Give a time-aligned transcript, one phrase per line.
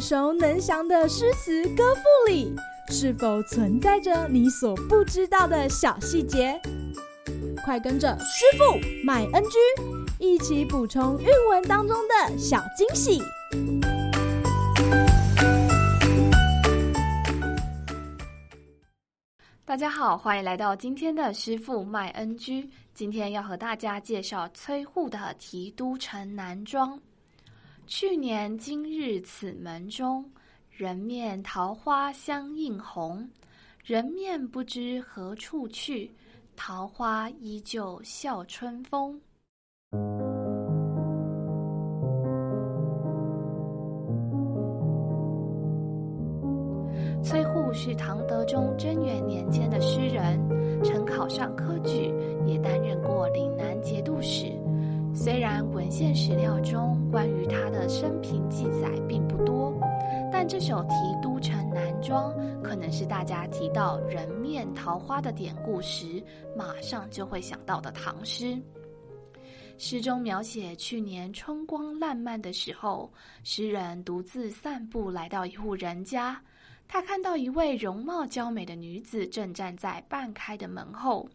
[0.00, 2.56] 耳熟能详的诗词歌赋里，
[2.88, 6.58] 是否存在着你所不知道的小细节？
[7.62, 9.58] 快跟着师傅麦恩居
[10.18, 13.20] 一起补充韵文当中的小惊喜！
[19.66, 22.66] 大家好，欢迎来到今天的师傅麦恩居。
[22.94, 26.96] 今天要和大家介绍崔护的《题都城南庄》。
[27.90, 30.24] 去年今日此门中，
[30.70, 33.28] 人面桃花相映红。
[33.84, 36.08] 人面不知何处去，
[36.54, 39.20] 桃花依旧笑春风。
[47.24, 50.38] 崔护是唐德宗贞元年间的诗人，
[50.84, 52.14] 曾考上科举，
[52.46, 54.46] 也担任过岭南节度使。
[55.12, 57.59] 虽然文献史料中关于他
[57.90, 59.76] 生平记载并不多，
[60.30, 66.22] 但这首《题都城南庄》可能是大家提到“人面桃花”的典故时，
[66.56, 68.56] 马上就会想到的唐诗。
[69.76, 76.40] 诗中描写去年春光烂漫的时候，诗人独自散步来到一户人家，
[76.86, 81.28] 他看到一位容貌娇美的女子正站在半开的门后。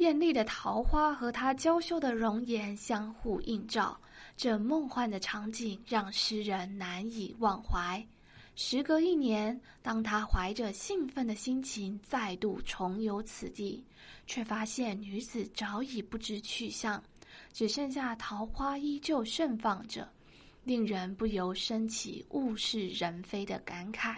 [0.00, 4.00] 艳丽的桃花和她娇羞的容颜相互映照，
[4.34, 8.02] 这梦幻的场景让诗人难以忘怀。
[8.56, 13.84] 时隔一年，当他怀着兴奋的心情再度重游此地，
[14.26, 17.02] 却发现女子早已不知去向，
[17.52, 20.10] 只剩下桃花依旧盛放着，
[20.64, 24.16] 令人不由升起物是人非的感慨。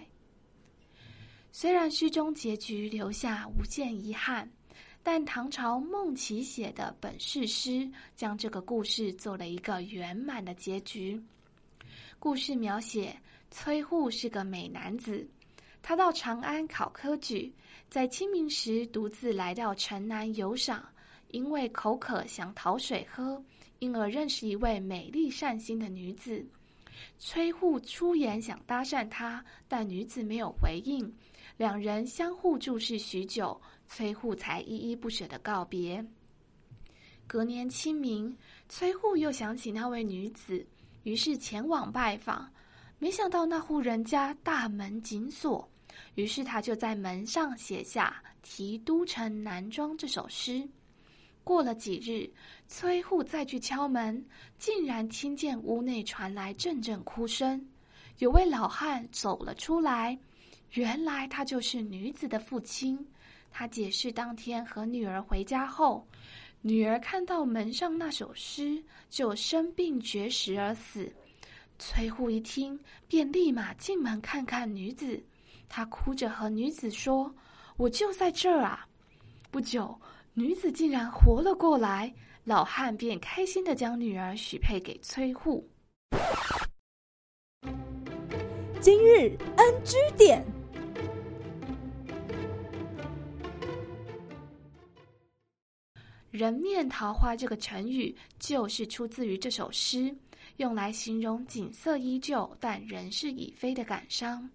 [1.50, 4.48] 虽然诗中结局留下无限遗憾。
[5.02, 11.20] 但唐朝孟启写的本事诗将这个故事做了一个圆满的结局。
[12.20, 13.12] 故事描写
[13.50, 15.26] 崔护是个美男子，
[15.82, 17.52] 他到长安考科举，
[17.90, 20.88] 在清明时独自来到城南游赏，
[21.32, 23.42] 因为口渴想讨水喝，
[23.80, 26.46] 因而认识一位美丽善心的女子。
[27.18, 31.12] 崔护出言想搭讪她，但女子没有回应，
[31.56, 33.60] 两人相互注视许久。
[33.86, 36.02] 崔护才依依不舍地告别。
[37.26, 38.34] 隔年清明，
[38.68, 40.66] 崔护又想起那位女子，
[41.02, 42.50] 于是前往拜访。
[42.98, 45.68] 没想到那户人家大门紧锁，
[46.14, 50.66] 于是他就在门上写下《题都城南庄》这首诗。
[51.44, 52.30] 过了几日，
[52.68, 54.24] 崔护再去敲门，
[54.58, 57.62] 竟然听见屋内传来阵阵哭声。
[58.18, 60.18] 有位老汉走了出来，
[60.72, 62.98] 原来他就是女子的父亲。
[63.50, 66.06] 他解释，当天和女儿回家后，
[66.62, 71.12] 女儿看到门上那首诗，就生病绝食而死。
[71.78, 75.22] 崔护一听，便立马进门看看女子。
[75.68, 77.34] 他哭着和女子说
[77.76, 78.86] ：“我就在这儿啊！”
[79.50, 79.94] 不久，
[80.32, 82.10] 女子竟然活了过来，
[82.44, 85.68] 老汉便开心的将女儿许配给崔护。
[88.80, 90.42] 今日 NG 点。
[96.32, 100.16] 人面桃花这个成语就是出自于这首诗，
[100.56, 104.48] 用来形容景色依旧但人事已非的感伤。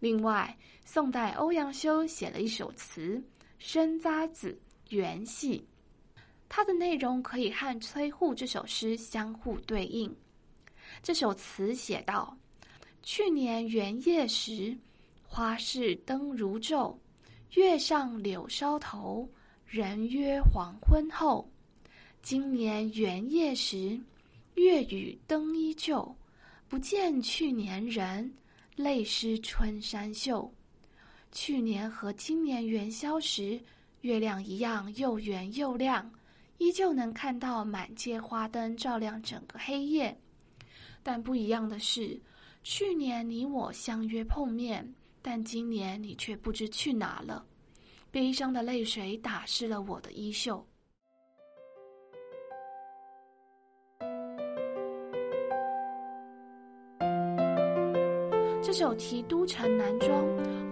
[0.00, 0.56] 另外，
[0.86, 3.16] 宋代欧阳修写了一首词
[3.58, 4.58] 《生匝子·
[4.96, 5.58] 元夕》，
[6.48, 10.10] 它的内容可以和崔护这首诗相互对应。
[11.02, 12.34] 这首词写道
[13.04, 14.74] ：“去年元夜时，
[15.24, 16.96] 花市灯如昼，
[17.50, 19.28] 月上柳梢头。”
[19.68, 21.46] 人约黄昏后，
[22.22, 24.00] 今年元夜时，
[24.54, 26.16] 月与灯依旧，
[26.70, 28.32] 不见去年人，
[28.76, 30.50] 泪湿春衫袖。
[31.32, 33.60] 去年和今年元宵时，
[34.00, 36.10] 月亮一样又圆又亮，
[36.56, 40.18] 依旧能看到满街花灯照亮整个黑夜。
[41.02, 42.18] 但不一样的是，
[42.62, 47.44] 去年你我相约碰面，但今年你却不知去哪了。
[48.10, 50.64] 悲伤的泪水打湿了我的衣袖。
[58.62, 60.10] 这首《题都城南庄》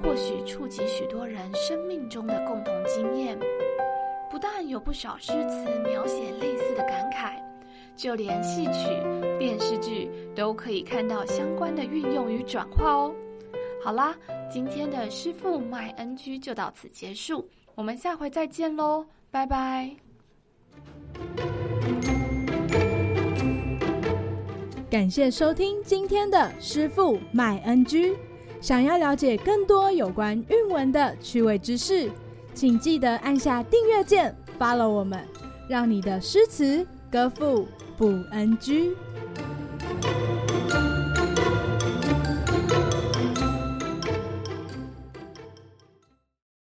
[0.03, 3.39] 或许触及许多人生命中的共同经验，
[4.31, 7.43] 不但有不少诗词描写类似的感慨，
[7.97, 8.89] 就连戏曲、
[9.39, 13.15] 电视剧都可以看到相关的运用与转化哦。
[13.87, 14.13] 好啦，
[14.51, 19.95] 今天的师傅麦恩居就到此结束，我们下回再见喽，拜拜。
[24.91, 28.17] 感谢收听今天的师傅麦恩居。
[28.61, 32.11] 想要了解更多有关韵文的趣味知识，
[32.55, 35.25] 请记得按下订阅键，follow 我们，
[35.69, 38.97] 让你的诗词歌赋不 NG。